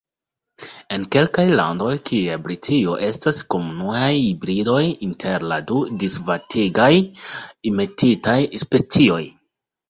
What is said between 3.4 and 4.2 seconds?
komunaj